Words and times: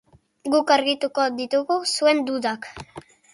Guk 0.53 0.71
argituko 0.75 1.25
ditugu 1.41 1.77
zuen 1.93 2.25
dudak. 2.31 2.67